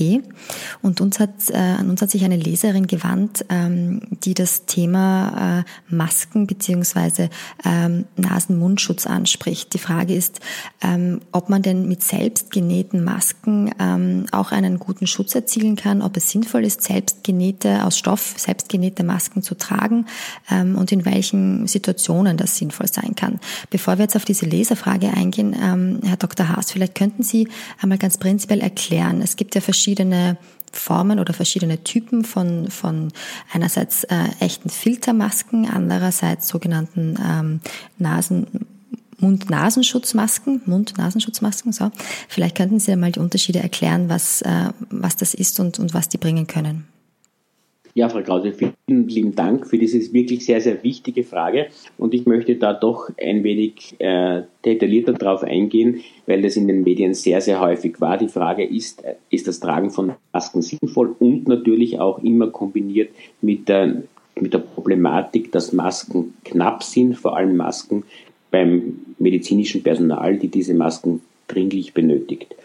[0.81, 5.59] und uns hat, äh, an uns hat sich eine Leserin gewandt, ähm, die das Thema
[5.59, 7.29] äh, Masken beziehungsweise
[7.63, 9.73] äh, ähm, Nasen-Mundschutz anspricht.
[9.73, 10.39] Die Frage ist,
[10.81, 16.17] ähm, ob man denn mit selbstgenähten Masken ähm, auch einen guten Schutz erzielen kann, ob
[16.17, 20.05] es sinnvoll ist, selbstgenähte, aus Stoff selbstgenähte Masken zu tragen
[20.49, 23.39] ähm, und in welchen Situationen das sinnvoll sein kann.
[23.69, 26.49] Bevor wir jetzt auf diese Leserfrage eingehen, ähm, Herr Dr.
[26.49, 27.47] Haas, vielleicht könnten Sie
[27.81, 30.37] einmal ganz prinzipiell erklären, es gibt ja verschiedene
[30.77, 33.11] Formen oder verschiedene Typen von, von
[33.51, 37.59] einerseits äh, echten Filtermasken, andererseits sogenannten ähm,
[37.97, 38.47] Nasen,
[39.17, 41.91] Mund-Nasenschutzmasken, Mund-Nasenschutzmasken, so.
[42.27, 46.09] Vielleicht könnten Sie einmal die Unterschiede erklären, was, äh, was das ist und, und was
[46.09, 46.87] die bringen können.
[47.97, 51.67] Ja, Frau Krause, vielen lieben Dank für diese wirklich sehr, sehr wichtige Frage.
[51.97, 56.83] Und ich möchte da doch ein wenig äh, detaillierter darauf eingehen, weil das in den
[56.83, 58.17] Medien sehr, sehr häufig war.
[58.17, 63.11] Die Frage ist, äh, ist das Tragen von Masken sinnvoll und natürlich auch immer kombiniert
[63.39, 64.03] mit der,
[64.37, 68.03] mit der Problematik, dass Masken knapp sind, vor allem Masken
[68.51, 72.55] beim medizinischen Personal, die diese Masken dringlich benötigt.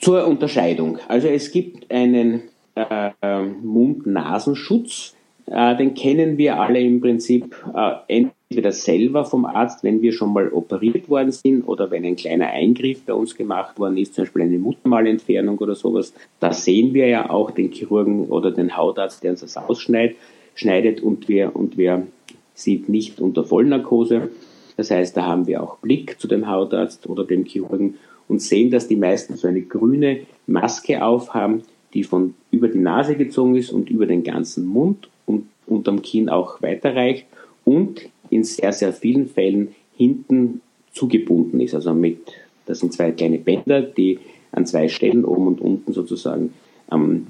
[0.00, 0.98] Zur Unterscheidung.
[1.06, 2.42] Also es gibt einen
[2.76, 5.14] äh, Mund-Nasenschutz.
[5.46, 10.32] Äh, den kennen wir alle im Prinzip äh, entweder selber vom Arzt, wenn wir schon
[10.32, 14.24] mal operiert worden sind oder wenn ein kleiner Eingriff bei uns gemacht worden ist, zum
[14.24, 16.12] Beispiel eine Muttermalentfernung oder sowas.
[16.40, 20.16] Da sehen wir ja auch den Chirurgen oder den Hautarzt, der uns das ausschneidet
[20.56, 22.06] schneidet und wir, und wir
[22.54, 24.30] sieht nicht unter Vollnarkose.
[24.76, 27.94] Das heißt, da haben wir auch Blick zu dem Hautarzt oder dem Chirurgen
[28.26, 31.62] und sehen, dass die meisten so eine grüne Maske aufhaben,
[31.96, 36.28] die von über die Nase gezogen ist und über den ganzen Mund und unterm Kinn
[36.28, 37.26] auch weiterreicht
[37.64, 40.60] und in sehr, sehr vielen Fällen hinten
[40.92, 41.74] zugebunden ist.
[41.74, 42.18] Also mit,
[42.66, 44.18] das sind zwei kleine Bänder, die
[44.52, 46.52] an zwei Stellen oben und unten sozusagen
[46.88, 47.28] am,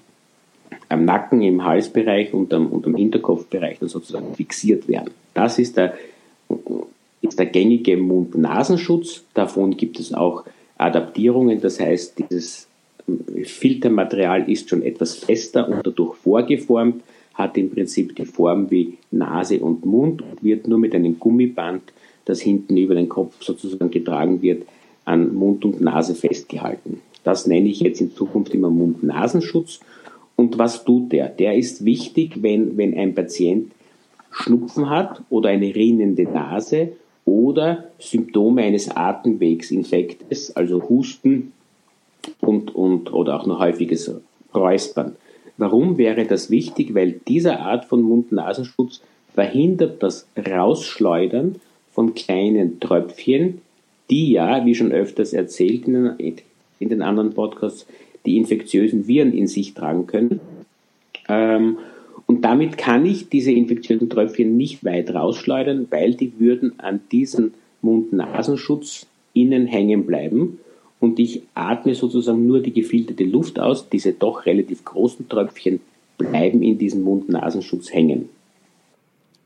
[0.89, 5.13] am Nacken, im Halsbereich und am, und am Hinterkopfbereich dann sozusagen fixiert werden.
[5.33, 5.95] Das ist der,
[7.21, 9.23] ist der gängige Mund-Nasenschutz.
[9.33, 10.45] Davon gibt es auch
[10.77, 12.67] Adaptierungen, das heißt, dieses
[13.45, 17.03] Filtermaterial ist schon etwas fester und dadurch vorgeformt,
[17.35, 21.83] hat im Prinzip die Form wie Nase und Mund und wird nur mit einem Gummiband,
[22.25, 24.67] das hinten über den Kopf sozusagen getragen wird,
[25.05, 27.01] an Mund und Nase festgehalten.
[27.23, 29.81] Das nenne ich jetzt in Zukunft immer Mund-Nasenschutz.
[30.35, 31.29] Und was tut der?
[31.29, 33.73] Der ist wichtig, wenn, wenn ein Patient
[34.31, 36.93] Schnupfen hat oder eine rinnende Nase
[37.25, 41.53] oder Symptome eines Atemwegsinfektes, also Husten,
[42.41, 44.11] und, und, oder auch noch häufiges
[44.55, 45.17] Räuspern.
[45.59, 46.95] Warum wäre das wichtig?
[46.95, 49.01] Weil diese Art von Mund-Nasenschutz
[49.35, 51.57] verhindert das Rausschleudern
[51.93, 53.61] von kleinen Tröpfchen,
[54.11, 56.37] die ja, wie schon öfters erzählt in den,
[56.79, 57.87] in den anderen Podcasts,
[58.25, 60.41] die infektiösen Viren in sich tragen können.
[61.29, 61.79] Ähm,
[62.27, 67.55] und damit kann ich diese infektiösen Tröpfchen nicht weit rausschleudern, weil die würden an diesem
[67.83, 70.59] Mund-Nasenschutz innen hängen bleiben
[71.01, 73.89] und ich atme sozusagen nur die gefilterte Luft aus.
[73.89, 75.81] Diese doch relativ großen Tröpfchen
[76.19, 78.29] bleiben in diesem Mund-Nasenschutz hängen.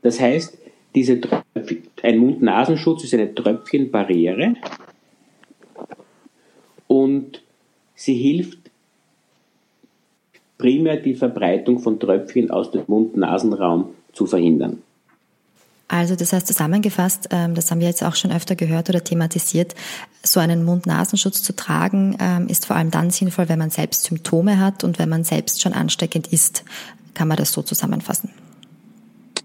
[0.03, 0.57] Das heißt,
[0.95, 4.55] diese Tröpfchen, ein Mund-Nasenschutz ist eine Tröpfchenbarriere
[6.87, 7.43] und
[7.95, 8.59] sie hilft
[10.59, 14.83] primär die Verbreitung von Tröpfchen aus dem Mund-Nasenraum zu verhindern.
[15.93, 19.75] Also das heißt zusammengefasst, ähm, das haben wir jetzt auch schon öfter gehört oder thematisiert,
[20.23, 24.61] so einen Mund-Nasenschutz zu tragen ähm, ist vor allem dann sinnvoll, wenn man selbst Symptome
[24.61, 26.65] hat und wenn man selbst schon ansteckend ist.
[27.15, 28.31] Kann man das so zusammenfassen?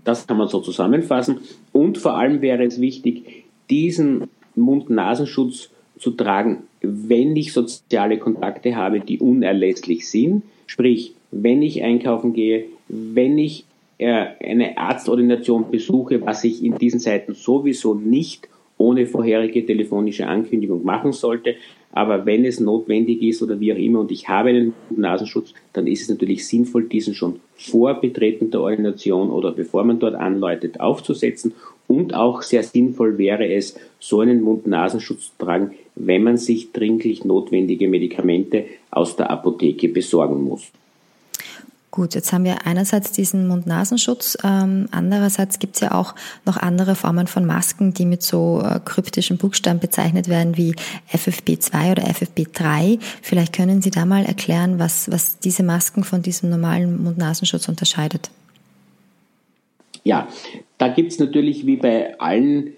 [0.03, 1.39] Das kann man so zusammenfassen.
[1.71, 8.99] Und vor allem wäre es wichtig, diesen Mund-Nasenschutz zu tragen, wenn ich soziale Kontakte habe,
[8.99, 10.43] die unerlässlich sind.
[10.67, 13.65] Sprich, wenn ich einkaufen gehe, wenn ich
[13.99, 21.13] eine Arztordination besuche, was ich in diesen Zeiten sowieso nicht ohne vorherige telefonische Ankündigung machen
[21.13, 21.55] sollte.
[21.91, 25.87] Aber wenn es notwendig ist oder wie auch immer und ich habe einen Nasenschutz, dann
[25.87, 30.81] ist es natürlich sinnvoll, diesen schon vor Betreten der Ordination oder bevor man dort anläutet
[30.81, 31.53] aufzusetzen.
[31.87, 37.23] Und auch sehr sinnvoll wäre es, so einen Mund-Nasenschutz zu tragen, wenn man sich dringlich
[37.23, 40.71] notwendige Medikamente aus der Apotheke besorgen muss.
[41.95, 46.13] Gut, jetzt haben wir einerseits diesen Mund-Nasenschutz, ähm, andererseits gibt es ja auch
[46.45, 50.75] noch andere Formen von Masken, die mit so äh, kryptischen Buchstaben bezeichnet werden wie
[51.13, 52.99] FFP2 oder FFP3.
[53.21, 58.29] Vielleicht können Sie da mal erklären, was, was diese Masken von diesem normalen Mund-Nasenschutz unterscheidet.
[60.03, 60.27] Ja,
[60.77, 62.73] da gibt es natürlich wie bei allen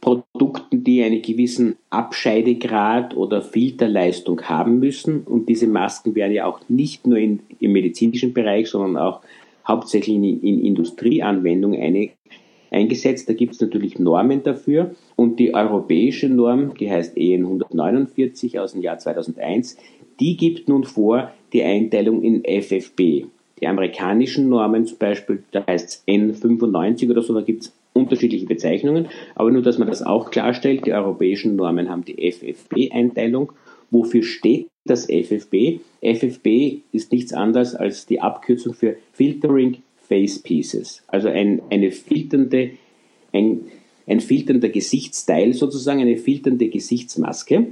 [0.00, 5.22] Produkten, die einen gewissen Abscheidegrad oder Filterleistung haben müssen.
[5.22, 9.20] Und diese Masken werden ja auch nicht nur in, im medizinischen Bereich, sondern auch
[9.66, 12.10] hauptsächlich in, in Industrieanwendungen eine,
[12.70, 13.28] eingesetzt.
[13.28, 14.94] Da gibt es natürlich Normen dafür.
[15.16, 19.76] Und die europäische Norm, die heißt EN 149 aus dem Jahr 2001,
[20.20, 23.26] die gibt nun vor die Einteilung in FFP.
[23.60, 28.46] Die amerikanischen Normen zum Beispiel, da heißt es N95 oder so, da gibt es unterschiedliche
[28.46, 33.52] Bezeichnungen, aber nur, dass man das auch klarstellt, die europäischen Normen haben die FFP-Einteilung.
[33.90, 35.80] Wofür steht das FFP?
[36.02, 39.78] FFP ist nichts anderes als die Abkürzung für Filtering
[40.08, 42.70] Face Pieces, also ein, eine filternde,
[43.32, 43.60] ein,
[44.06, 47.66] ein filternder Gesichtsteil sozusagen, eine filternde Gesichtsmaske.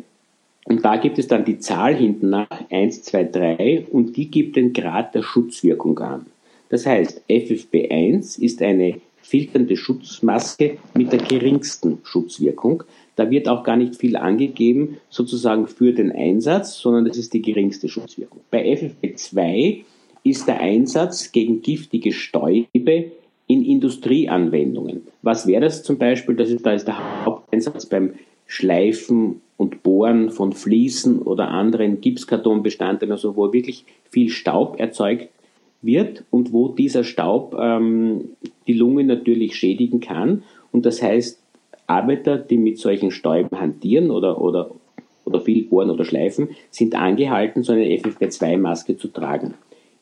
[0.66, 4.56] Und da gibt es dann die Zahl hinten nach 1, 2, 3 und die gibt
[4.56, 6.26] den Grad der Schutzwirkung an.
[6.68, 12.84] Das heißt, FFP1 ist eine filternde Schutzmaske mit der geringsten Schutzwirkung.
[13.16, 17.42] Da wird auch gar nicht viel angegeben, sozusagen für den Einsatz, sondern das ist die
[17.42, 18.40] geringste Schutzwirkung.
[18.50, 19.82] Bei FFP2
[20.22, 23.12] ist der Einsatz gegen giftige Stäube
[23.48, 25.02] in Industrieanwendungen.
[25.22, 26.36] Was wäre das zum Beispiel?
[26.36, 28.14] Das ist, da ist der Haupteinsatz beim
[28.46, 35.30] Schleifen und Bohren von Fliesen oder anderen Gipskartonbestandteilen, also wo wirklich viel Staub erzeugt
[35.82, 38.30] wird und wo dieser Staub ähm,
[38.66, 40.42] die Lunge natürlich schädigen kann.
[40.72, 41.40] Und das heißt,
[41.86, 44.70] Arbeiter, die mit solchen Stäuben hantieren oder, oder,
[45.24, 49.54] oder viel bohren oder schleifen, sind angehalten, so eine FFP2-Maske zu tragen.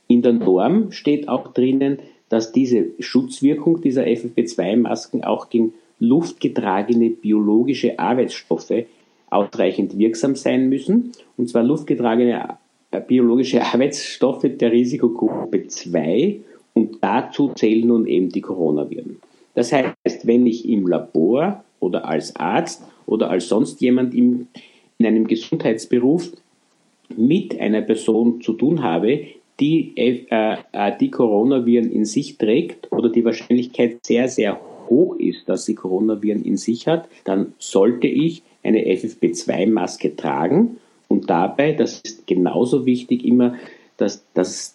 [0.06, 7.98] In der Norm steht auch drinnen, dass diese Schutzwirkung dieser FFP2-Masken auch gegen luftgetragene biologische
[7.98, 8.84] Arbeitsstoffe
[9.30, 11.12] ausreichend wirksam sein müssen.
[11.36, 12.56] Und zwar luftgetragene
[12.90, 16.40] äh, biologische Arbeitsstoffe der Risikogruppe 2
[16.74, 19.20] und dazu zählen nun eben die Coronaviren.
[19.54, 24.48] Das heißt, wenn ich im Labor oder als Arzt oder als sonst jemand im,
[24.98, 26.32] in einem Gesundheitsberuf
[27.16, 29.26] mit einer Person zu tun habe,
[29.60, 30.24] die äh,
[30.72, 35.76] äh, die Coronaviren in sich trägt oder die Wahrscheinlichkeit sehr, sehr hoch ist, dass sie
[35.76, 40.78] Coronaviren in sich hat, dann sollte ich eine FFP2-Maske tragen
[41.08, 43.54] und dabei, das ist genauso wichtig immer,
[43.96, 44.74] dass, dass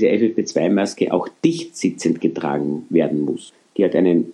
[0.00, 3.52] diese FFP2-Maske auch dicht sitzend getragen werden muss.
[3.76, 4.32] Die hat einen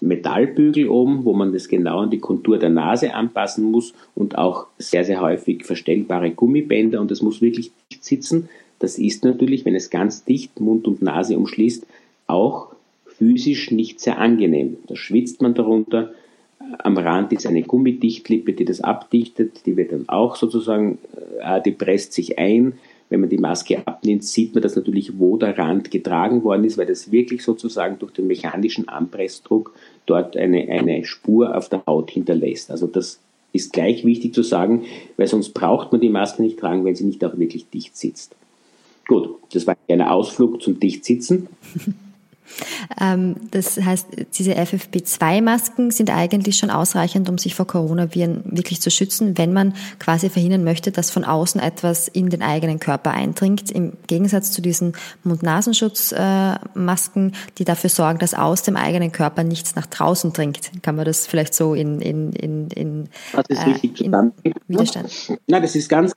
[0.00, 4.66] Metallbügel oben, wo man das genau an die Kontur der Nase anpassen muss und auch
[4.78, 8.48] sehr, sehr häufig verstellbare Gummibänder und das muss wirklich dicht sitzen.
[8.78, 11.86] Das ist natürlich, wenn es ganz dicht Mund und Nase umschließt,
[12.26, 12.74] auch
[13.06, 14.78] physisch nicht sehr angenehm.
[14.88, 16.12] Da schwitzt man darunter,
[16.78, 20.98] am Rand ist eine Gummidichtlippe, die das abdichtet, die wird dann auch sozusagen,
[21.40, 22.74] äh, die presst sich ein.
[23.12, 26.78] Wenn man die Maske abnimmt, sieht man das natürlich, wo der Rand getragen worden ist,
[26.78, 29.74] weil das wirklich sozusagen durch den mechanischen Anpressdruck
[30.06, 32.70] dort eine, eine Spur auf der Haut hinterlässt.
[32.70, 33.20] Also das
[33.52, 34.84] ist gleich wichtig zu sagen,
[35.18, 38.34] weil sonst braucht man die Maske nicht tragen, wenn sie nicht auch wirklich dicht sitzt.
[39.06, 41.48] Gut, das war ein Ausflug zum Dichtsitzen.
[43.00, 48.90] Ähm, das heißt, diese FFP2-Masken sind eigentlich schon ausreichend, um sich vor Coronaviren wirklich zu
[48.90, 53.70] schützen, wenn man quasi verhindern möchte, dass von außen etwas in den eigenen Körper eindringt.
[53.70, 54.94] Im Gegensatz zu diesen
[55.24, 60.70] Mund-Nasenschutz-Masken, die dafür sorgen, dass aus dem eigenen Körper nichts nach draußen dringt.
[60.82, 63.72] Kann man das vielleicht so in, in, in, in, das ist äh,
[64.04, 64.32] in
[64.68, 65.10] Widerstand?
[65.46, 66.14] Nein, das ist ganz,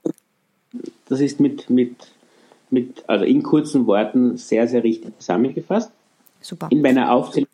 [1.08, 1.96] das ist mit, mit,
[2.70, 5.92] mit, also in kurzen Worten sehr, sehr richtig zusammengefasst.
[6.46, 6.68] Super.
[6.70, 7.48] In meiner Aufzählung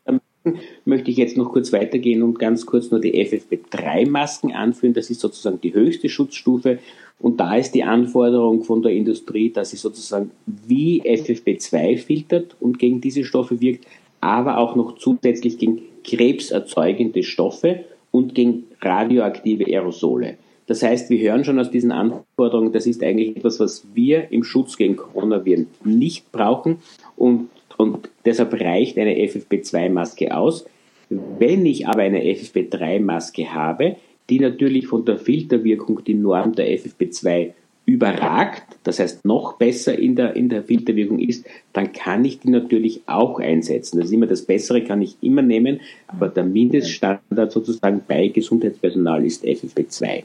[0.83, 4.93] möchte ich jetzt noch kurz weitergehen und ganz kurz nur die FFP3-Masken anführen.
[4.93, 6.79] Das ist sozusagen die höchste Schutzstufe.
[7.19, 12.79] Und da ist die Anforderung von der Industrie, dass sie sozusagen wie FFP2 filtert und
[12.79, 13.85] gegen diese Stoffe wirkt,
[14.19, 20.37] aber auch noch zusätzlich gegen krebserzeugende Stoffe und gegen radioaktive Aerosole.
[20.67, 24.43] Das heißt, wir hören schon aus diesen Anforderungen, das ist eigentlich etwas, was wir im
[24.43, 26.79] Schutz gegen Coronaviren nicht brauchen.
[27.15, 27.49] Und
[27.81, 30.65] und deshalb reicht eine FFP2-Maske aus.
[31.09, 33.97] Wenn ich aber eine FFP3-Maske habe,
[34.29, 37.51] die natürlich von der Filterwirkung die Norm der FFP2
[37.85, 42.49] überragt, das heißt noch besser in der, in der Filterwirkung ist, dann kann ich die
[42.49, 43.97] natürlich auch einsetzen.
[43.97, 49.25] Das ist immer das Bessere, kann ich immer nehmen, aber der Mindeststandard sozusagen bei Gesundheitspersonal
[49.25, 50.23] ist FFP2.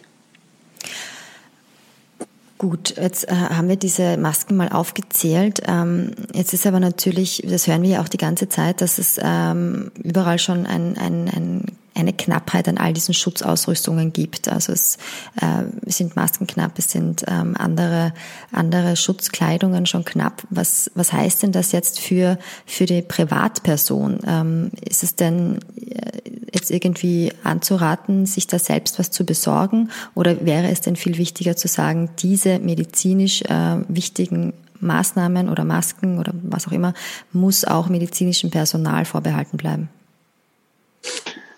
[2.68, 5.62] Gut, jetzt äh, haben wir diese Masken mal aufgezählt.
[5.68, 9.20] Ähm, jetzt ist aber natürlich, das hören wir ja auch die ganze Zeit, dass es
[9.22, 14.48] ähm, überall schon ein, ein, ein eine Knappheit an all diesen Schutzausrüstungen gibt.
[14.48, 14.98] Also es
[15.40, 18.12] äh, sind Masken knapp, es sind ähm, andere,
[18.52, 20.42] andere Schutzkleidungen schon knapp.
[20.50, 24.18] Was, was heißt denn das jetzt für, für die Privatperson?
[24.26, 29.90] Ähm, ist es denn äh, jetzt irgendwie anzuraten, sich da selbst was zu besorgen?
[30.14, 36.18] Oder wäre es denn viel wichtiger zu sagen, diese medizinisch äh, wichtigen Maßnahmen oder Masken
[36.18, 36.94] oder was auch immer
[37.32, 39.88] muss auch medizinischem Personal vorbehalten bleiben?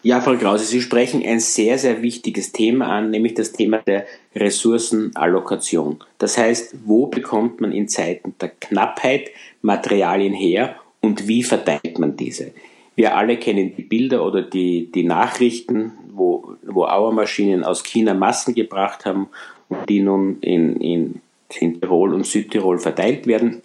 [0.03, 4.07] Ja, Frau Krause, Sie sprechen ein sehr, sehr wichtiges Thema an, nämlich das Thema der
[4.37, 5.99] Ressourcenallokation.
[6.19, 12.17] Das heißt, wo bekommt man in Zeiten der Knappheit Materialien her und wie verteilt man
[12.17, 12.53] diese?
[12.99, 18.57] Wir alle kennen die Bilder oder die, die Nachrichten, wo, wo Auermaschinen aus China Massen
[18.57, 19.29] gebracht haben
[19.69, 21.21] und die nun in, in,
[21.61, 23.63] in Tirol und Südtirol verteilt werden.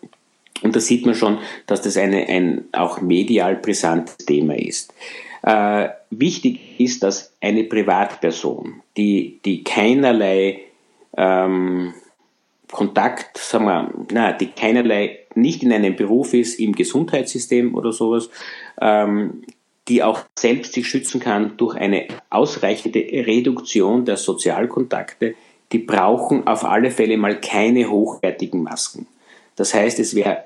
[0.62, 4.94] Und da sieht man schon, dass das eine, ein auch medial brisantes Thema ist.
[5.42, 10.60] Äh, wichtig ist, dass eine Privatperson, die, die keinerlei
[11.18, 11.96] ähm,
[12.72, 18.30] Kontakt, sagen wir, na, die keinerlei nicht in einem Beruf ist im Gesundheitssystem oder sowas,
[18.82, 19.44] ähm,
[19.88, 25.36] die auch selbst sich schützen kann durch eine ausreichende Reduktion der Sozialkontakte,
[25.72, 29.08] die brauchen auf alle Fälle mal keine hochwertigen Masken.
[29.56, 30.46] Das heißt, es wäre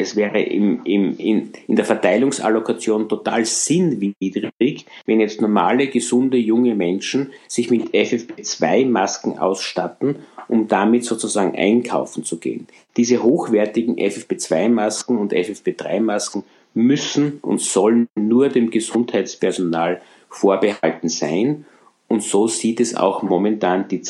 [0.00, 6.76] es wäre im, im, in, in der Verteilungsallokation total sinnwidrig, wenn jetzt normale, gesunde, junge
[6.76, 12.66] Menschen sich mit FFP2-Masken ausstatten, um damit sozusagen einkaufen zu gehen.
[12.96, 21.66] Diese hochwertigen FFP2-Masken und FFP3-Masken müssen und sollen nur dem Gesundheitspersonal vorbehalten sein.
[22.08, 24.02] Und so sieht es auch momentan die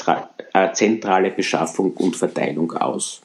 [0.52, 3.20] äh, zentrale Beschaffung und Verteilung aus.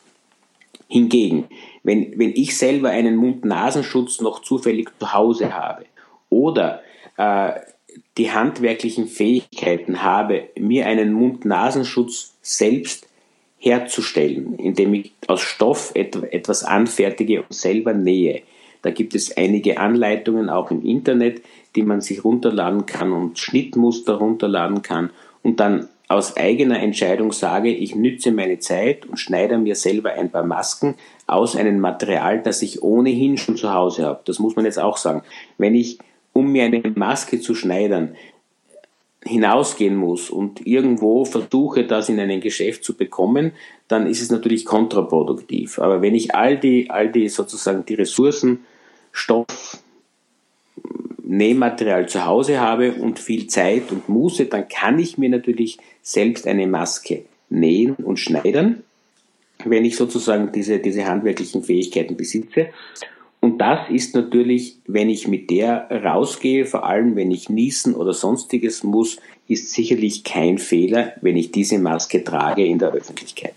[0.88, 1.46] Hingegen,
[1.84, 5.86] wenn, wenn ich selber einen Mund-Nasenschutz noch zufällig zu Hause habe
[6.30, 6.82] oder
[7.18, 7.54] äh,
[8.18, 13.08] die handwerklichen Fähigkeiten habe, mir einen Mund-Nasenschutz selbst
[13.58, 18.44] herzustellen, indem ich aus Stoff etwas anfertige und selber nähe.
[18.84, 21.42] Da gibt es einige Anleitungen auch im Internet,
[21.76, 25.10] die man sich runterladen kann und Schnittmuster runterladen kann
[25.42, 30.30] und dann aus eigener Entscheidung sage, ich nütze meine Zeit und schneide mir selber ein
[30.30, 30.96] paar Masken
[31.26, 34.22] aus einem Material, das ich ohnehin schon zu Hause habe.
[34.26, 35.24] Das muss man jetzt auch sagen.
[35.58, 35.98] Wenn ich,
[36.34, 38.16] um mir eine Maske zu schneidern,
[39.26, 43.54] hinausgehen muss und irgendwo versuche, das in einem Geschäft zu bekommen,
[43.88, 45.80] dann ist es natürlich kontraproduktiv.
[45.80, 48.66] Aber wenn ich all die, all die sozusagen die Ressourcen,
[49.12, 49.78] Stoff,
[51.24, 56.48] Nähmaterial zu Hause habe und viel Zeit und Muße, dann kann ich mir natürlich selbst
[56.48, 58.84] eine Maske nähen und schneidern,
[59.64, 62.68] wenn ich sozusagen diese, diese handwerklichen Fähigkeiten besitze.
[63.44, 68.14] Und das ist natürlich, wenn ich mit der rausgehe, vor allem wenn ich niesen oder
[68.14, 69.18] sonstiges muss,
[69.50, 73.56] ist sicherlich kein Fehler, wenn ich diese Maske trage in der Öffentlichkeit.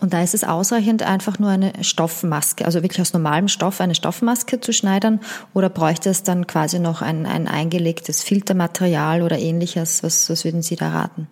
[0.00, 3.94] Und da ist es ausreichend, einfach nur eine Stoffmaske, also wirklich aus normalem Stoff eine
[3.94, 5.20] Stoffmaske zu schneidern
[5.52, 10.02] oder bräuchte es dann quasi noch ein, ein eingelegtes Filtermaterial oder ähnliches?
[10.02, 11.28] Was, was würden Sie da raten?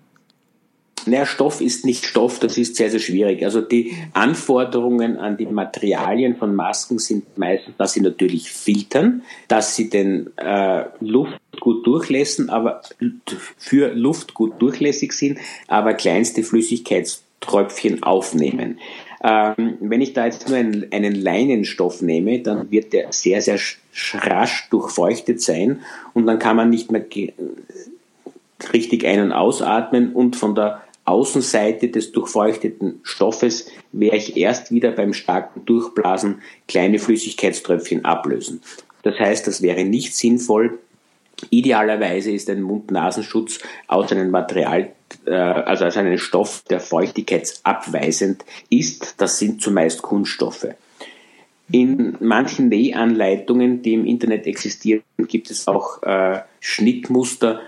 [1.06, 3.44] Naja, Stoff ist nicht Stoff, das ist sehr, sehr schwierig.
[3.44, 9.76] Also die Anforderungen an die Materialien von Masken sind meistens, dass sie natürlich filtern, dass
[9.76, 12.82] sie den äh, Luft gut durchlassen, aber
[13.56, 18.78] für Luft gut durchlässig sind, aber kleinste Flüssigkeits Tröpfchen aufnehmen.
[19.22, 23.58] Ähm, wenn ich da jetzt nur einen, einen, Leinenstoff nehme, dann wird der sehr, sehr
[24.14, 25.80] rasch durchfeuchtet sein
[26.14, 27.04] und dann kann man nicht mehr
[28.72, 34.92] richtig ein- und ausatmen und von der Außenseite des durchfeuchteten Stoffes werde ich erst wieder
[34.92, 38.60] beim starken Durchblasen kleine Flüssigkeitströpfchen ablösen.
[39.02, 40.78] Das heißt, das wäre nicht sinnvoll.
[41.50, 44.92] Idealerweise ist ein Mund-Nasenschutz aus einem Material
[45.24, 49.14] äh, also als einen Stoff, der feuchtigkeitsabweisend ist.
[49.18, 50.68] Das sind zumeist Kunststoffe.
[51.70, 57.60] In manchen Nähanleitungen, die im Internet existieren, gibt es auch äh, Schnittmuster,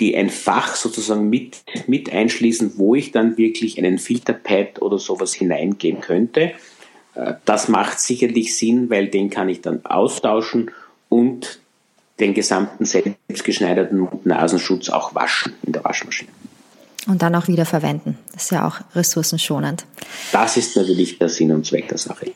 [0.00, 5.34] die ein Fach sozusagen mit, mit einschließen, wo ich dann wirklich einen Filterpad oder sowas
[5.34, 6.52] hineingeben könnte.
[7.14, 10.70] Äh, das macht sicherlich Sinn, weil den kann ich dann austauschen
[11.08, 11.60] und
[12.18, 16.30] den gesamten selbstgeschneiderten Mund-Nasenschutz auch waschen in der Waschmaschine.
[17.06, 18.18] Und dann auch wieder verwenden.
[18.32, 19.86] Das ist ja auch ressourcenschonend.
[20.32, 22.30] Das ist natürlich der Sinn und Zweck der Sache.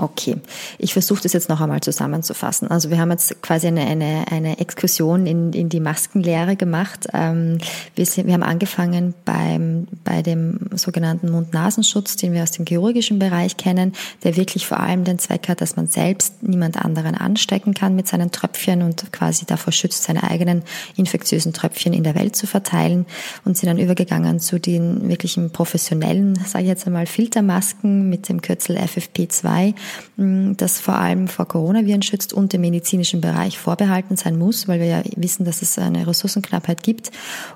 [0.00, 0.36] Okay,
[0.78, 2.70] ich versuche das jetzt noch einmal zusammenzufassen.
[2.70, 7.08] Also wir haben jetzt quasi eine, eine, eine Exkursion in, in die Maskenlehre gemacht.
[7.12, 7.58] Ähm,
[7.96, 13.18] wir, sind, wir haben angefangen beim, bei dem sogenannten Mund-Nasenschutz, den wir aus dem chirurgischen
[13.18, 17.74] Bereich kennen, der wirklich vor allem den Zweck hat, dass man selbst niemand anderen anstecken
[17.74, 20.62] kann mit seinen Tröpfchen und quasi davor schützt, seine eigenen
[20.96, 23.04] infektiösen Tröpfchen in der Welt zu verteilen
[23.44, 28.42] und sind dann übergegangen zu den wirklichen professionellen, sage ich jetzt einmal, Filtermasken mit dem
[28.42, 29.74] Kürzel FFP2
[30.16, 34.86] das vor allem vor Coronaviren schützt und im medizinischen Bereich vorbehalten sein muss, weil wir
[34.86, 37.10] ja wissen, dass es eine Ressourcenknappheit gibt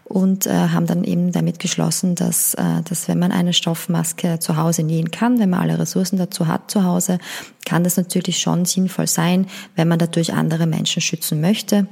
[0.04, 4.56] und äh, haben dann eben damit geschlossen, dass, äh, dass wenn man eine Stoffmaske zu
[4.56, 7.18] Hause nähen kann, wenn man alle Ressourcen dazu hat zu Hause,
[7.64, 9.46] kann das natürlich schon sinnvoll sein,
[9.76, 11.86] wenn man dadurch andere Menschen schützen möchte.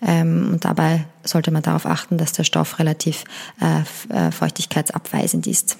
[0.00, 3.24] Ähm, und dabei sollte man darauf achten, dass der Stoff relativ
[3.60, 5.78] äh, feuchtigkeitsabweisend ist.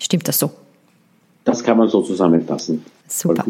[0.00, 0.50] Stimmt das so?
[1.44, 2.84] Das kann man so zusammenfassen.
[3.14, 3.44] Super.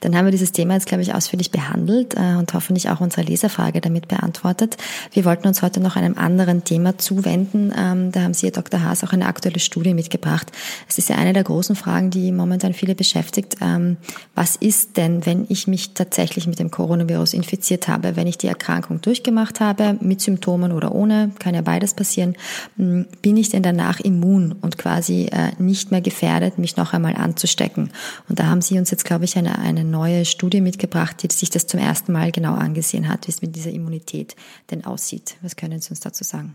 [0.00, 3.22] Dann haben wir dieses Thema jetzt, glaube ich, ausführlich behandelt äh, und hoffentlich auch unsere
[3.22, 4.76] Leserfrage damit beantwortet.
[5.12, 7.72] Wir wollten uns heute noch einem anderen Thema zuwenden.
[7.76, 8.82] Ähm, da haben Sie, Herr Dr.
[8.82, 10.50] Haas, auch eine aktuelle Studie mitgebracht.
[10.88, 13.58] Es ist ja eine der großen Fragen, die momentan viele beschäftigt.
[13.60, 13.96] Ähm,
[14.34, 18.48] was ist denn, wenn ich mich tatsächlich mit dem Coronavirus infiziert habe, wenn ich die
[18.48, 22.34] Erkrankung durchgemacht habe, mit Symptomen oder ohne, kann ja beides passieren,
[22.76, 27.14] hm, bin ich denn danach immun und quasi äh, nicht mehr gefährdet, mich noch einmal
[27.14, 27.90] anzustecken?
[28.28, 31.30] Und da haben Sie uns uns jetzt, glaube ich, eine, eine neue Studie mitgebracht, die
[31.30, 34.34] sich das zum ersten Mal genau angesehen hat, wie es mit dieser Immunität
[34.70, 35.36] denn aussieht.
[35.42, 36.54] Was können Sie uns dazu sagen?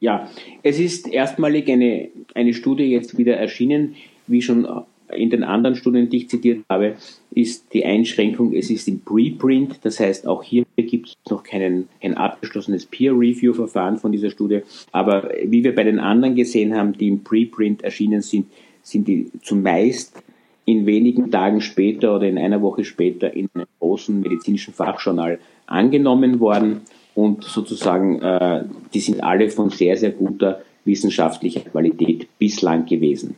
[0.00, 0.30] Ja,
[0.62, 4.66] es ist erstmalig eine, eine Studie jetzt wieder erschienen, wie schon
[5.12, 6.96] in den anderen Studien, die ich zitiert habe,
[7.32, 11.88] ist die Einschränkung, es ist im Preprint, das heißt auch hier gibt es noch keinen,
[12.00, 14.60] kein abgeschlossenes Peer-Review-Verfahren von dieser Studie,
[14.92, 18.46] aber wie wir bei den anderen gesehen haben, die im Preprint erschienen sind,
[18.82, 20.22] sind die zumeist
[20.64, 26.40] in wenigen Tagen später oder in einer Woche später in einem großen medizinischen Fachjournal angenommen
[26.40, 26.82] worden
[27.14, 33.36] und sozusagen, äh, die sind alle von sehr, sehr guter wissenschaftlicher Qualität bislang gewesen.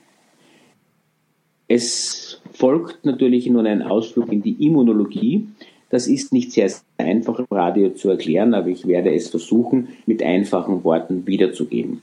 [1.69, 5.49] Es folgt natürlich nun ein Ausflug in die Immunologie.
[5.91, 9.89] Das ist nicht sehr, sehr einfach im Radio zu erklären, aber ich werde es versuchen,
[10.07, 12.03] mit einfachen Worten wiederzugeben.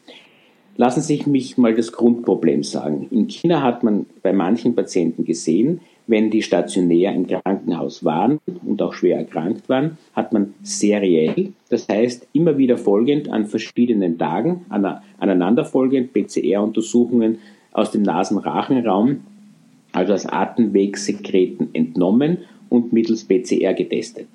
[0.80, 3.08] Lassen Sie mich mal das Grundproblem sagen.
[3.12, 8.82] In China hat man bei manchen Patienten gesehen, wenn die stationär im Krankenhaus waren und
[8.82, 14.66] auch schwer erkrankt waren, hat man seriell, das heißt immer wieder folgend an verschiedenen Tagen,
[15.20, 17.40] aneinanderfolgend PCR-Untersuchungen
[17.74, 19.20] aus dem Nasenrachenraum,
[19.92, 22.38] also aus Atemwegssekreten entnommen
[22.70, 24.28] und mittels PCR getestet.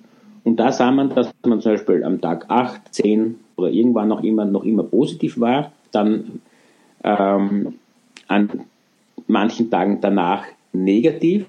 [0.45, 4.23] Und da sah man, dass man zum Beispiel am Tag 8, 10 oder irgendwann noch
[4.23, 6.41] immer, noch immer positiv war dann
[7.03, 7.75] ähm,
[8.29, 8.51] an
[9.27, 11.47] manchen Tagen danach negativ.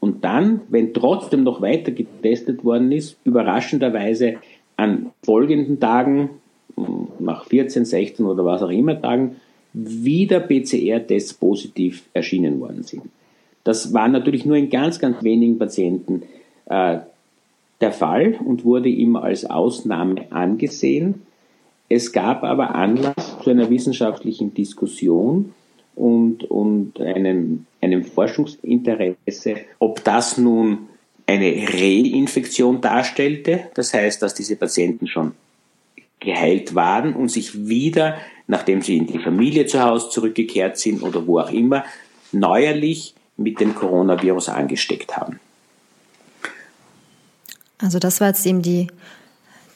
[0.00, 4.36] Und dann, wenn trotzdem noch weiter getestet worden ist, überraschenderweise
[4.76, 6.30] an folgenden Tagen,
[7.18, 9.36] nach 14, 16 oder was auch immer Tagen,
[9.72, 13.02] wieder PCR-Tests positiv erschienen worden sind.
[13.64, 16.22] Das war natürlich nur in ganz, ganz wenigen Patienten
[16.66, 16.98] äh,
[17.80, 21.22] der Fall und wurde immer als Ausnahme angesehen.
[21.88, 25.52] Es gab aber Anlass zu einer wissenschaftlichen Diskussion
[25.94, 30.88] und, und einem, einem Forschungsinteresse, ob das nun
[31.26, 35.32] eine Reinfektion darstellte, das heißt, dass diese Patienten schon
[36.20, 41.26] geheilt waren und sich wieder, nachdem sie in die Familie zu Hause zurückgekehrt sind oder
[41.26, 41.84] wo auch immer,
[42.32, 45.38] neuerlich mit dem Coronavirus angesteckt haben.
[47.78, 48.88] Also das war jetzt eben die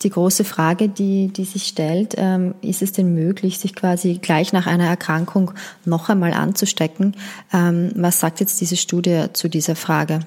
[0.04, 4.52] die große Frage, die, die sich stellt, ähm, ist es denn möglich, sich quasi gleich
[4.52, 5.52] nach einer Erkrankung
[5.84, 7.14] noch einmal anzustecken?
[7.52, 10.20] Ähm, was sagt jetzt diese Studie zu dieser Frage?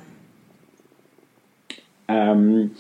[2.08, 2.72] Ähm,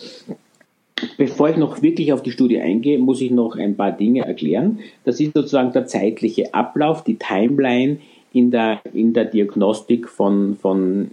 [1.17, 4.79] bevor ich noch wirklich auf die Studie eingehe, muss ich noch ein paar Dinge erklären.
[5.03, 7.97] Das ist sozusagen der zeitliche Ablauf, die Timeline
[8.33, 11.11] in der, in der Diagnostik von, von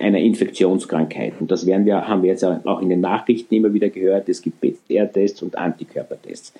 [0.00, 1.34] einer Infektionskrankheit.
[1.40, 4.28] Und das werden wir, haben wir jetzt auch in den Nachrichten immer wieder gehört.
[4.28, 6.52] Es gibt PCR-Tests und Antikörpertests.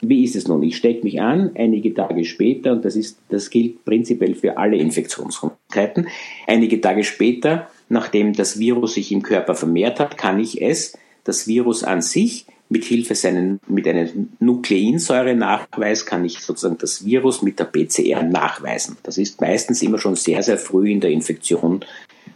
[0.00, 0.62] Wie ist es nun?
[0.64, 4.76] Ich stecke mich an, einige Tage später, und das, ist, das gilt prinzipiell für alle
[4.76, 6.08] Infektionskrankheiten,
[6.48, 11.46] einige Tage später, nachdem das Virus sich im Körper vermehrt hat, kann ich es, das
[11.46, 17.58] Virus an sich, mit Hilfe seinen, mit einem Nukleinsäure-Nachweis kann ich sozusagen das Virus mit
[17.58, 18.96] der PCR nachweisen.
[19.02, 21.84] Das ist meistens immer schon sehr, sehr früh in der Infektion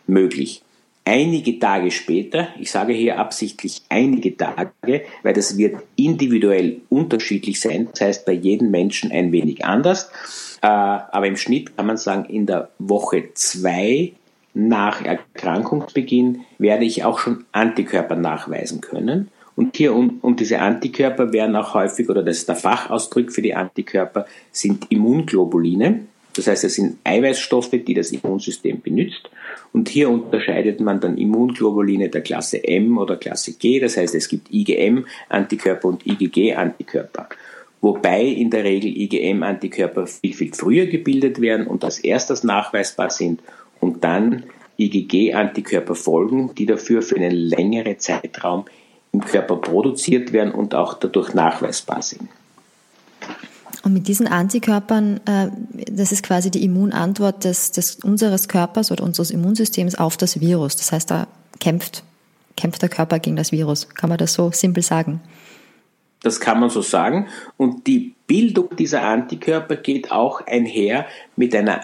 [0.06, 0.62] möglich.
[1.06, 7.88] einige Tage später, ich sage hier absichtlich einige Tage, weil das wird individuell unterschiedlich sein,
[7.92, 10.10] das heißt bei jedem Menschen ein wenig anders,
[10.62, 14.12] äh, aber im Schnitt kann man sagen, in der Woche zwei
[14.52, 19.30] nach Erkrankungsbeginn werde ich auch schon Antikörper nachweisen können.
[19.54, 23.42] Und hier und, und diese Antikörper werden auch häufig, oder das ist der Fachausdruck für
[23.42, 26.06] die Antikörper, sind Immunglobuline.
[26.36, 29.30] Das heißt, es sind Eiweißstoffe, die das Immunsystem benutzt.
[29.72, 33.80] Und hier unterscheidet man dann Immunglobuline der Klasse M oder Klasse G.
[33.80, 37.28] Das heißt, es gibt IgM-Antikörper und IgG-Antikörper.
[37.80, 43.40] Wobei in der Regel IgM-Antikörper viel, viel früher gebildet werden und als erstes nachweisbar sind
[43.80, 44.44] und dann
[44.78, 48.64] IgG-Antikörper folgen, die dafür für einen längeren Zeitraum
[49.12, 52.28] im Körper produziert werden und auch dadurch nachweisbar sind.
[53.86, 55.46] Und mit diesen Antikörpern, äh,
[55.92, 60.74] das ist quasi die Immunantwort des, des unseres Körpers oder unseres Immunsystems auf das Virus.
[60.74, 61.28] Das heißt, da
[61.60, 62.02] kämpft,
[62.56, 63.88] kämpft der Körper gegen das Virus.
[63.90, 65.20] Kann man das so simpel sagen?
[66.24, 67.28] Das kann man so sagen.
[67.58, 71.82] Und die Bildung dieser Antikörper geht auch einher mit einer,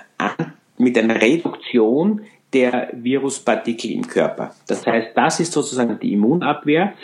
[0.78, 4.56] mit einer Reduktion der Viruspartikel im Körper.
[4.66, 6.94] Das heißt, das ist sozusagen die Immunabwehr,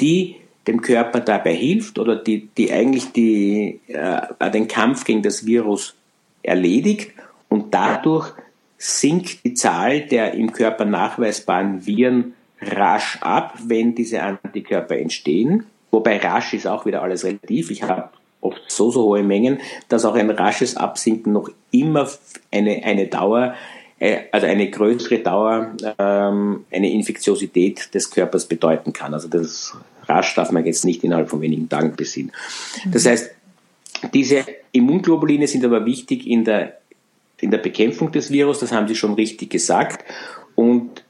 [0.00, 5.46] die dem Körper dabei hilft oder die, die eigentlich die, äh, den Kampf gegen das
[5.46, 5.94] Virus
[6.42, 7.12] erledigt
[7.48, 8.32] und dadurch
[8.78, 15.66] sinkt die Zahl der im Körper nachweisbaren Viren rasch ab, wenn diese Antikörper entstehen.
[15.90, 17.70] Wobei rasch ist auch wieder alles relativ.
[17.70, 22.08] Ich habe oft so, so hohe Mengen, dass auch ein rasches Absinken noch immer
[22.52, 23.54] eine, eine Dauer,
[23.98, 29.14] äh, also eine größere Dauer, ähm, eine Infektiosität des Körpers bedeuten kann.
[29.14, 29.76] Also das
[30.08, 32.32] rasch darf man jetzt nicht innerhalb von wenigen Tagen besiegen.
[32.86, 33.08] Das mhm.
[33.08, 33.30] heißt,
[34.14, 36.78] diese Immunglobuline sind aber wichtig in der,
[37.40, 40.04] in der Bekämpfung des Virus, das haben Sie schon richtig gesagt.
[40.54, 41.04] Und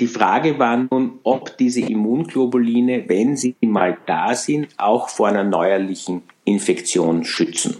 [0.00, 5.44] die Frage war nun, ob diese Immunglobuline, wenn sie mal da sind, auch vor einer
[5.44, 7.76] neuerlichen Infektion schützen.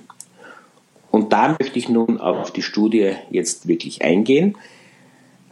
[1.11, 4.57] Und da möchte ich nun auf die Studie jetzt wirklich eingehen.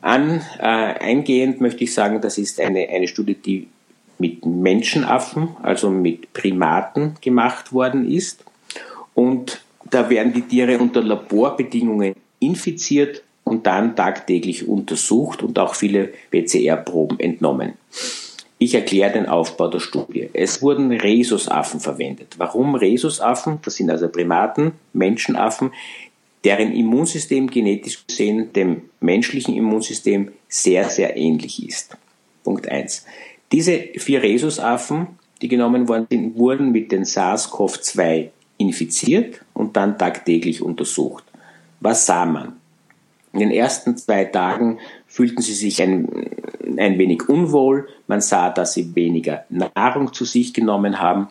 [0.01, 3.69] An, äh, eingehend möchte ich sagen, das ist eine, eine Studie, die
[4.21, 8.45] mit Menschenaffen, also mit Primaten gemacht worden ist.
[9.15, 16.13] Und da werden die Tiere unter Laborbedingungen infiziert und dann tagtäglich untersucht und auch viele
[16.31, 17.73] PCR-Proben entnommen.
[18.59, 20.29] Ich erkläre den Aufbau der Studie.
[20.35, 22.35] Es wurden Rhesusaffen verwendet.
[22.37, 23.59] Warum Rhesusaffen?
[23.65, 25.73] Das sind also Primaten, Menschenaffen,
[26.45, 31.97] deren Immunsystem genetisch gesehen dem menschlichen Immunsystem sehr, sehr ähnlich ist.
[32.45, 33.07] Punkt 1.
[33.53, 40.63] Diese vier Rhesusaffen, die genommen worden sind, wurden mit den SARS-CoV-2 infiziert und dann tagtäglich
[40.63, 41.25] untersucht.
[41.81, 42.53] Was sah man?
[43.33, 46.09] In den ersten zwei Tagen fühlten sie sich ein,
[46.77, 47.89] ein wenig unwohl.
[48.07, 51.29] Man sah, dass sie weniger Nahrung zu sich genommen haben.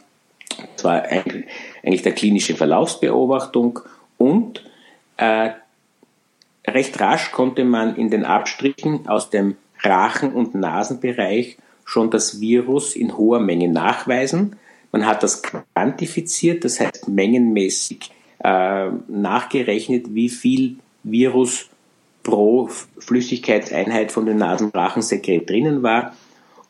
[0.76, 3.80] Das war eigentlich der klinische Verlaufsbeobachtung.
[4.18, 4.64] Und
[5.18, 5.52] äh,
[6.68, 11.58] recht rasch konnte man in den Abstrichen aus dem Rachen- und Nasenbereich
[11.90, 14.58] schon das Virus in hoher Menge nachweisen.
[14.92, 18.12] Man hat das quantifiziert, das heißt mengenmäßig
[18.44, 21.66] äh, nachgerechnet, wie viel Virus
[22.22, 26.16] pro Flüssigkeitseinheit von dem Nasenrachensekret drinnen war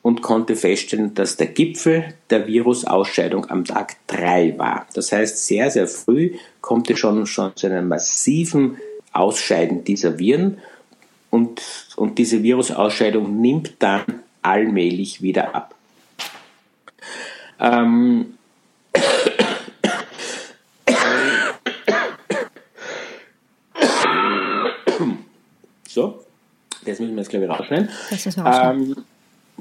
[0.02, 4.88] und konnte feststellen, dass der Gipfel der Virusausscheidung am Tag 3 war.
[4.94, 8.78] Das heißt, sehr, sehr früh kommt es schon, schon zu einem massiven
[9.12, 10.60] Ausscheiden dieser Viren
[11.30, 11.62] und,
[11.98, 14.06] und diese Virusausscheidung nimmt dann
[14.42, 15.76] allmählich wieder ab.
[17.60, 18.38] Ähm,
[25.88, 26.24] so,
[26.86, 27.90] das müssen wir jetzt, glaube ich, rausschneiden.
[28.10, 28.96] Das müssen wir rausschneiden.
[28.98, 29.06] Ähm,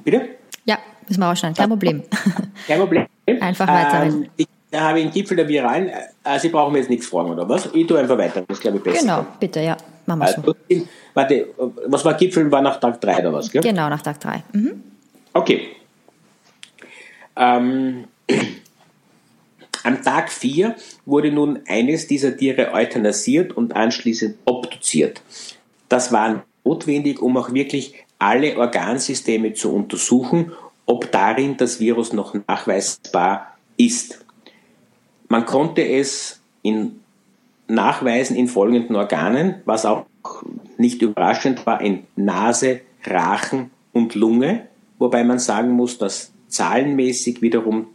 [0.04, 0.28] bitte?
[0.64, 2.02] Ja, müssen wir rausschneiden, kein Problem.
[2.66, 3.06] Kein Problem.
[3.40, 4.04] Einfach weiter.
[4.04, 4.28] Ähm,
[4.70, 5.88] da habe ich einen Gipfel der Viralen.
[5.88, 7.70] Äh, Sie brauchen mir jetzt nichts fragen, oder was?
[7.72, 8.42] Ich tue einfach weiter.
[8.46, 9.00] Das ist, glaube ich, besser.
[9.00, 9.76] Genau, bitte, ja.
[10.08, 10.42] Machen wir so.
[10.42, 11.48] Also, warte,
[11.86, 12.50] was war Gipfel?
[12.50, 13.50] War nach Tag 3 oder was?
[13.50, 13.60] Gell?
[13.62, 14.42] Genau, nach Tag 3.
[14.52, 14.82] Mhm.
[15.34, 15.68] Okay.
[17.36, 18.04] Ähm,
[19.84, 25.20] am Tag 4 wurde nun eines dieser Tiere euthanasiert und anschließend obduziert.
[25.90, 30.52] Das war notwendig, um auch wirklich alle Organsysteme zu untersuchen,
[30.86, 34.24] ob darin das Virus noch nachweisbar ist.
[35.28, 37.00] Man konnte es in
[37.68, 40.06] nachweisen in folgenden Organen, was auch
[40.76, 44.66] nicht überraschend war, in Nase, Rachen und Lunge,
[44.98, 47.86] wobei man sagen muss, dass zahlenmäßig wiederum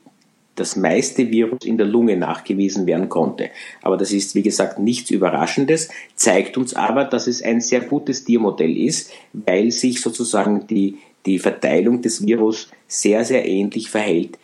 [0.55, 3.49] das meiste Virus in der Lunge nachgewiesen werden konnte.
[3.81, 8.23] Aber das ist, wie gesagt, nichts Überraschendes, zeigt uns aber, dass es ein sehr gutes
[8.23, 14.37] Tiermodell ist, weil sich sozusagen die, die Verteilung des Virus sehr, sehr ähnlich verhält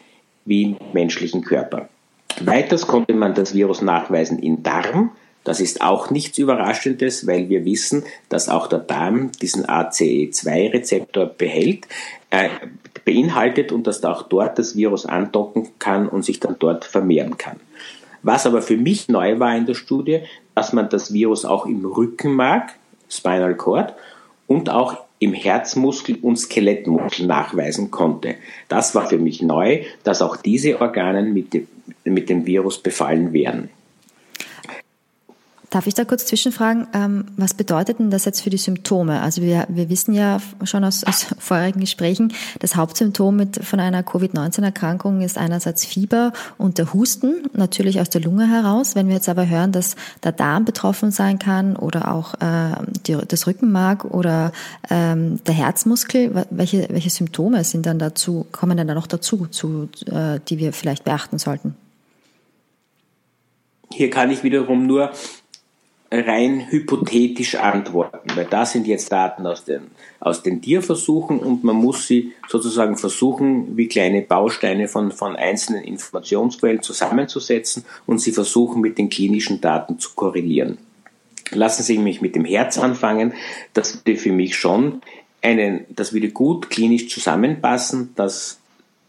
[0.45, 1.89] wie im menschlichen Körper.
[2.41, 5.11] Weiters konnte man das Virus nachweisen in Darm.
[5.43, 11.87] Das ist auch nichts Überraschendes, weil wir wissen, dass auch der Darm diesen ACE2-Rezeptor behält,
[12.29, 12.49] äh,
[13.05, 17.59] beinhaltet und dass auch dort das Virus andocken kann und sich dann dort vermehren kann.
[18.21, 20.21] Was aber für mich neu war in der Studie,
[20.55, 22.73] dass man das Virus auch im Rückenmark,
[23.09, 23.93] Spinal Cord,
[24.45, 28.35] und auch im Herzmuskel und Skelettmuskel nachweisen konnte.
[28.67, 31.67] Das war für mich neu, dass auch diese Organe mit dem,
[32.03, 33.69] mit dem Virus befallen werden.
[35.69, 39.21] Darf ich da kurz zwischenfragen, ähm, was bedeutet denn das jetzt für die Symptome?
[39.21, 44.01] Also wir, wir wissen ja schon aus, aus vorherigen Gesprächen, das Hauptsymptom mit, von einer
[44.01, 48.95] Covid-19-Erkrankung ist einerseits Fieber und der Husten, natürlich aus der Lunge heraus.
[48.95, 53.17] Wenn wir jetzt aber hören, dass der Darm betroffen sein kann oder auch äh, die,
[53.27, 54.51] das Rückenmark oder
[54.89, 59.87] ähm, der Herzmuskel, welche, welche Symptome sind dann dazu, kommen dann da noch dazu, zu,
[60.07, 61.75] äh, die wir vielleicht beachten sollten?
[63.91, 65.11] Hier kann ich wiederum nur
[66.11, 71.75] rein hypothetisch antworten, weil da sind jetzt Daten aus den, aus den Tierversuchen und man
[71.75, 78.81] muss sie sozusagen versuchen, wie kleine Bausteine von, von einzelnen Informationsquellen zusammenzusetzen und sie versuchen,
[78.81, 80.79] mit den klinischen Daten zu korrelieren.
[81.51, 83.33] Lassen Sie mich mit dem Herz anfangen.
[83.73, 85.01] Das würde für mich schon
[85.41, 88.59] einen, das würde gut klinisch zusammenpassen, dass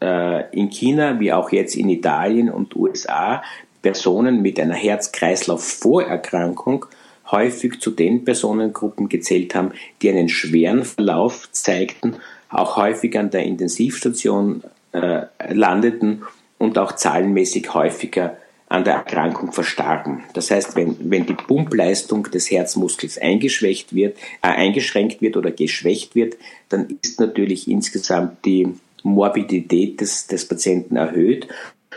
[0.01, 3.43] äh, in China wie auch jetzt in Italien und USA
[3.81, 6.87] Personen mit einer Herz-Kreislauf-Vorerkrankung
[7.31, 12.15] häufig zu den Personengruppen gezählt haben, die einen schweren Verlauf zeigten,
[12.49, 16.23] auch häufig an der Intensivstation äh, landeten
[16.57, 20.23] und auch zahlenmäßig häufiger an der Erkrankung verstarben.
[20.33, 26.15] Das heißt, wenn, wenn die Pumpleistung des Herzmuskels eingeschwächt wird, äh, eingeschränkt wird oder geschwächt
[26.15, 26.35] wird,
[26.69, 31.47] dann ist natürlich insgesamt die Morbidität des, des Patienten erhöht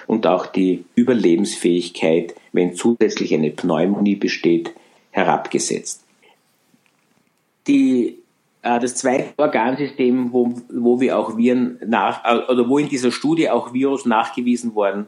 [0.06, 4.72] und auch die Überlebensfähigkeit, wenn zusätzlich eine Pneumonie besteht,
[5.10, 6.04] herabgesetzt.
[7.66, 8.18] Die,
[8.62, 13.10] äh, das zweite Organsystem, wo, wo wir auch Viren nach, äh, oder wo in dieser
[13.10, 15.06] Studie auch Virus nachgewiesen worden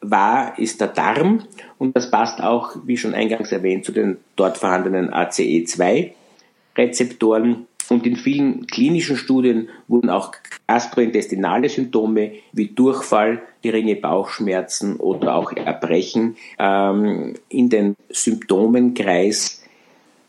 [0.00, 1.44] war, ist der Darm.
[1.78, 7.66] Und das passt auch, wie schon eingangs erwähnt, zu den dort vorhandenen ACE2-Rezeptoren.
[7.88, 10.32] Und in vielen klinischen Studien wurden auch
[10.66, 19.62] gastrointestinale Symptome wie Durchfall, geringe Bauchschmerzen oder auch Erbrechen ähm, in den Symptomenkreis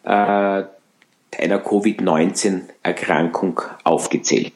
[0.04, 4.54] äh, einer Covid-19-Erkrankung aufgezählt.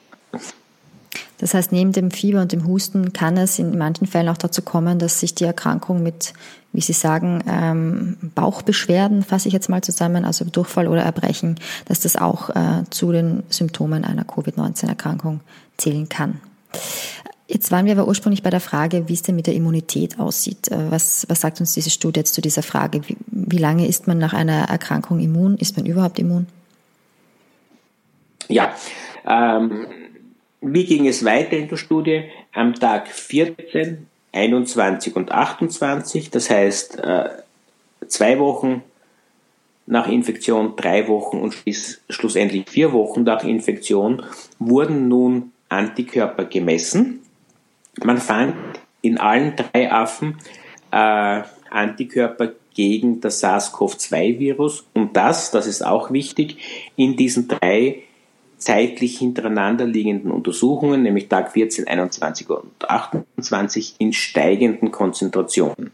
[1.41, 4.61] Das heißt, neben dem Fieber und dem Husten kann es in manchen Fällen auch dazu
[4.61, 6.33] kommen, dass sich die Erkrankung mit,
[6.71, 11.99] wie Sie sagen, ähm, Bauchbeschwerden, fasse ich jetzt mal zusammen, also Durchfall oder Erbrechen, dass
[11.99, 15.39] das auch äh, zu den Symptomen einer Covid-19-Erkrankung
[15.77, 16.39] zählen kann.
[17.47, 20.71] Jetzt waren wir aber ursprünglich bei der Frage, wie es denn mit der Immunität aussieht.
[20.71, 23.01] Äh, was, was sagt uns diese Studie jetzt zu dieser Frage?
[23.07, 25.57] Wie, wie lange ist man nach einer Erkrankung immun?
[25.57, 26.45] Ist man überhaupt immun?
[28.47, 28.75] Ja,
[29.25, 29.87] ähm,
[30.61, 32.25] wie ging es weiter in der Studie?
[32.53, 37.29] Am Tag 14, 21 und 28, das heißt äh,
[38.07, 38.83] zwei Wochen
[39.87, 41.57] nach Infektion, drei Wochen und
[42.09, 44.23] schlussendlich vier Wochen nach Infektion
[44.59, 47.21] wurden nun Antikörper gemessen.
[48.03, 48.55] Man fand
[49.01, 50.37] in allen drei Affen
[50.91, 56.57] äh, Antikörper gegen das SARS-CoV-2-Virus und das, das ist auch wichtig,
[56.95, 58.03] in diesen drei
[58.61, 65.91] zeitlich hintereinander liegenden Untersuchungen, nämlich Tag 14, 21 und 28, in steigenden Konzentrationen.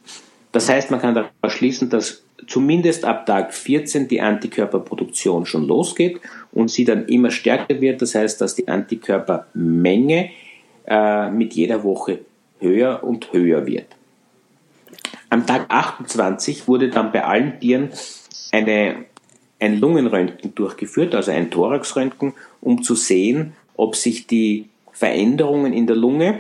[0.52, 6.20] Das heißt, man kann daraus schließen, dass zumindest ab Tag 14 die Antikörperproduktion schon losgeht
[6.52, 8.02] und sie dann immer stärker wird.
[8.02, 10.32] Das heißt, dass die Antikörpermenge
[10.86, 12.20] äh, mit jeder Woche
[12.60, 13.88] höher und höher wird.
[15.30, 17.90] Am Tag 28 wurde dann bei allen Tieren
[18.52, 19.06] eine
[19.60, 25.96] ein Lungenröntgen durchgeführt, also ein Thoraxröntgen, um zu sehen, ob sich die Veränderungen in der
[25.96, 26.40] Lunge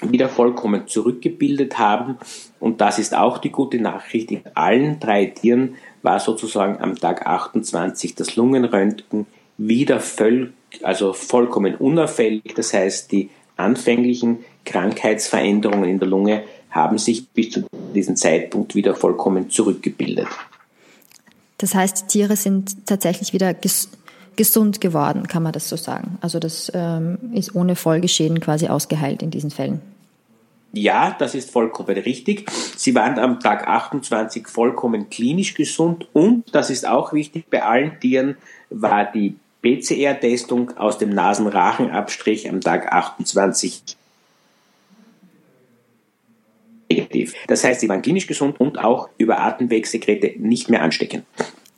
[0.00, 2.18] wieder vollkommen zurückgebildet haben.
[2.60, 4.30] Und das ist auch die gute Nachricht.
[4.30, 11.74] In allen drei Tieren war sozusagen am Tag 28 das Lungenröntgen wieder voll, also vollkommen
[11.76, 12.54] unauffällig.
[12.54, 18.94] Das heißt, die anfänglichen Krankheitsveränderungen in der Lunge haben sich bis zu diesem Zeitpunkt wieder
[18.94, 20.26] vollkommen zurückgebildet.
[21.58, 23.88] Das heißt, die Tiere sind tatsächlich wieder ges
[24.36, 26.18] gesund geworden, kann man das so sagen.
[26.20, 29.80] Also das ähm, ist ohne Folgeschäden quasi ausgeheilt in diesen Fällen.
[30.72, 32.50] Ja, das ist vollkommen richtig.
[32.76, 38.00] Sie waren am Tag 28 vollkommen klinisch gesund und, das ist auch wichtig, bei allen
[38.00, 38.36] Tieren
[38.70, 43.96] war die PCR-Testung aus dem Nasenrachenabstrich am Tag 28
[46.90, 47.34] negativ.
[47.46, 51.24] Das heißt, sie waren klinisch gesund und auch über Atemwegsekrete nicht mehr ansteckend.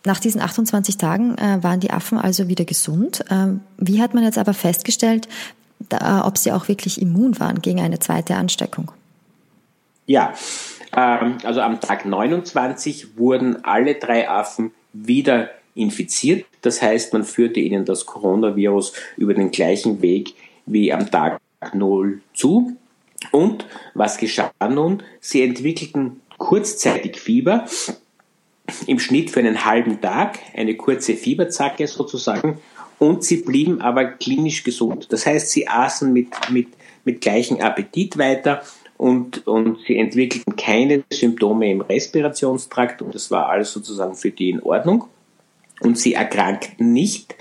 [0.07, 3.25] Nach diesen 28 Tagen äh, waren die Affen also wieder gesund.
[3.29, 5.27] Ähm, wie hat man jetzt aber festgestellt,
[5.89, 8.93] da, ob sie auch wirklich immun waren gegen eine zweite Ansteckung?
[10.07, 10.33] Ja,
[10.97, 16.47] ähm, also am Tag 29 wurden alle drei Affen wieder infiziert.
[16.63, 20.35] Das heißt, man führte ihnen das Coronavirus über den gleichen Weg
[20.67, 21.41] wie am Tag
[21.75, 22.77] 0 zu.
[23.33, 25.03] Und was geschah nun?
[25.19, 27.67] Sie entwickelten kurzzeitig Fieber,
[28.87, 32.59] im Schnitt für einen halben Tag, eine kurze Fieberzacke sozusagen,
[32.99, 35.09] und sie blieben aber klinisch gesund.
[35.11, 36.69] Das heißt, sie aßen mit, mit,
[37.05, 38.63] mit gleichem Appetit weiter
[38.97, 44.51] und, und sie entwickelten keine Symptome im Respirationstrakt und das war alles sozusagen für die
[44.51, 45.05] in Ordnung.
[45.81, 47.35] Und sie erkrankten nicht.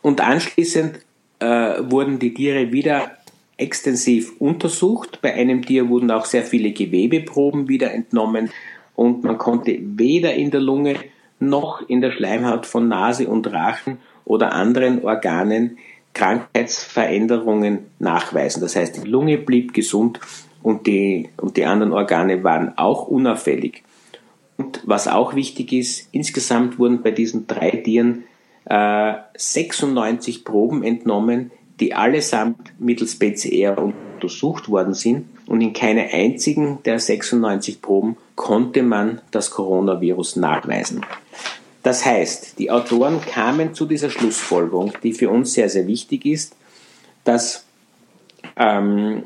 [0.00, 1.00] Und anschließend
[1.40, 3.10] äh, wurden die Tiere wieder
[3.56, 5.20] extensiv untersucht.
[5.20, 8.50] Bei einem Tier wurden auch sehr viele Gewebeproben wieder entnommen
[9.00, 10.94] und man konnte weder in der Lunge
[11.38, 15.78] noch in der Schleimhaut von Nase und Rachen oder anderen Organen
[16.12, 18.60] Krankheitsveränderungen nachweisen.
[18.60, 20.20] Das heißt, die Lunge blieb gesund
[20.62, 23.84] und die, und die anderen Organe waren auch unauffällig.
[24.58, 28.24] Und was auch wichtig ist, insgesamt wurden bei diesen drei Tieren
[28.66, 36.80] äh, 96 Proben entnommen, die allesamt mittels PCR untersucht worden sind und in keiner einzigen
[36.84, 41.04] der 96 Proben konnte man das Coronavirus nachweisen.
[41.82, 46.56] Das heißt, die Autoren kamen zu dieser Schlussfolgerung, die für uns sehr, sehr wichtig ist,
[47.24, 47.66] dass
[48.56, 49.24] ähm,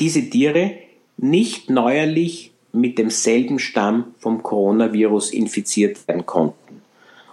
[0.00, 0.72] diese Tiere
[1.18, 6.80] nicht neuerlich mit demselben Stamm vom Coronavirus infiziert werden konnten.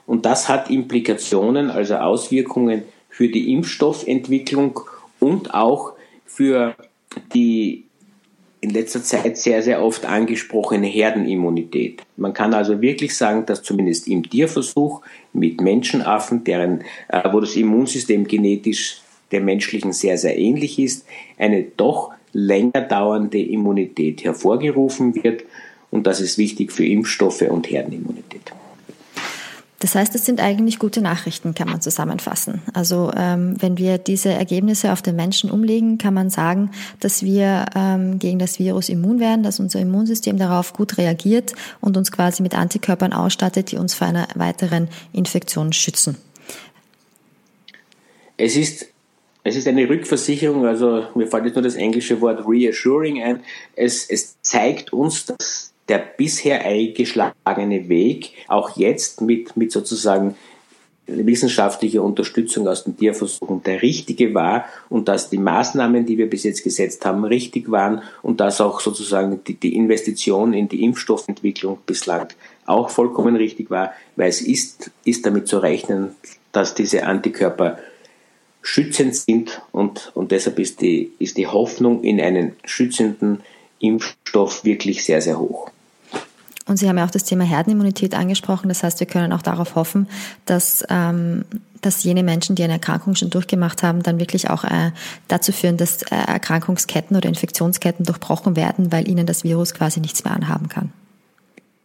[0.06, 4.78] Und das hat Implikationen, also Auswirkungen für die Impfstoffentwicklung
[5.22, 5.94] und auch
[6.26, 6.76] für
[7.34, 7.86] die
[8.62, 12.02] in letzter Zeit sehr, sehr oft angesprochene Herdenimmunität.
[12.18, 15.02] Man kann also wirklich sagen, dass zumindest im Tierversuch
[15.34, 21.06] mit Menschenaffen, deren, äh, wo das Immunsystem genetisch dem menschlichen sehr, sehr ähnlich ist,
[21.38, 25.44] eine doch länger dauernde Immunität hervorgerufen wird.
[25.92, 28.52] Und das ist wichtig für Impfstoffe und Herdenimmunität.
[29.80, 32.62] Das heißt, es sind eigentlich gute Nachrichten, kann man zusammenfassen.
[32.74, 37.66] Also ähm, wenn wir diese Ergebnisse auf den Menschen umlegen, kann man sagen, dass wir
[37.76, 42.44] ähm, gegen das Virus immun werden, dass unser Immunsystem darauf gut reagiert und uns quasi
[42.44, 46.18] mit Antikörpern ausstattet, die uns vor einer weiteren Infektion schützen.
[48.36, 48.88] Es ist
[49.44, 53.40] es ist eine Rückversicherung, also mir fällt jetzt nur das englische Wort reassuring ein.
[53.76, 60.36] Es, es zeigt uns, dass der bisher eingeschlagene Weg auch jetzt mit, mit sozusagen
[61.10, 66.44] wissenschaftlicher Unterstützung aus den Tierversuchen der richtige war und dass die Maßnahmen, die wir bis
[66.44, 71.80] jetzt gesetzt haben, richtig waren und dass auch sozusagen die, die Investition in die Impfstoffentwicklung
[71.86, 72.28] bislang
[72.66, 76.16] auch vollkommen richtig war, weil es ist, ist damit zu rechnen,
[76.52, 77.80] dass diese Antikörper
[78.62, 83.42] schützend sind und, und deshalb ist die, ist die Hoffnung in einen schützenden
[83.80, 85.72] Impfstoff wirklich sehr, sehr hoch.
[86.70, 88.70] Und Sie haben ja auch das Thema Herdenimmunität angesprochen.
[88.70, 90.08] Das heißt, wir können auch darauf hoffen,
[90.46, 91.44] dass, ähm,
[91.82, 94.92] dass jene Menschen, die eine Erkrankung schon durchgemacht haben, dann wirklich auch äh,
[95.28, 100.24] dazu führen, dass äh, Erkrankungsketten oder Infektionsketten durchbrochen werden, weil ihnen das Virus quasi nichts
[100.24, 100.94] mehr anhaben kann.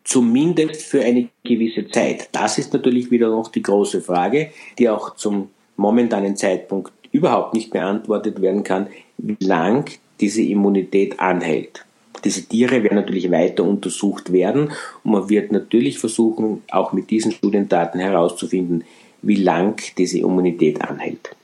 [0.05, 2.29] Zumindest für eine gewisse Zeit.
[2.33, 7.71] Das ist natürlich wieder noch die große Frage, die auch zum momentanen Zeitpunkt überhaupt nicht
[7.71, 11.87] beantwortet werden kann, wie lang diese Immunität anhält.
[12.25, 17.33] Diese Tiere werden natürlich weiter untersucht werden und man wird natürlich versuchen, auch mit diesen
[17.33, 18.85] Studiendaten herauszufinden,
[19.23, 21.37] wie lang diese Immunität anhält.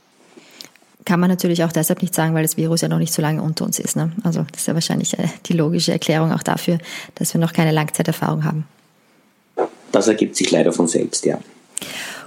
[1.04, 3.42] Kann man natürlich auch deshalb nicht sagen, weil das Virus ja noch nicht so lange
[3.42, 3.96] unter uns ist.
[3.96, 4.12] Ne?
[4.22, 6.78] Also das ist ja wahrscheinlich äh, die logische Erklärung auch dafür,
[7.14, 8.64] dass wir noch keine Langzeiterfahrung haben.
[9.92, 11.38] Das ergibt sich leider von selbst, ja.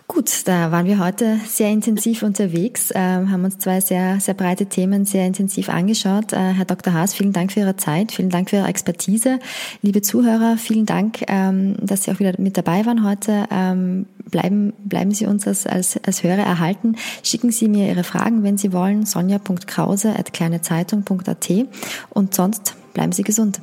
[0.08, 4.66] Gut, da waren wir heute sehr intensiv unterwegs, äh, haben uns zwei sehr, sehr breite
[4.66, 6.34] Themen sehr intensiv angeschaut.
[6.34, 6.94] Äh, Herr Dr.
[6.94, 9.39] Haas, vielen Dank für Ihre Zeit, vielen Dank für Ihre Expertise.
[9.82, 13.45] Liebe Zuhörer, vielen Dank, ähm, dass Sie auch wieder mit dabei waren heute.
[13.49, 16.97] Ähm, bleiben, bleiben Sie uns als, als, als Hörer erhalten.
[17.24, 21.49] Schicken Sie mir Ihre Fragen, wenn Sie wollen, sonja.krause.kleinezeitung.at
[22.10, 23.62] und sonst bleiben Sie gesund.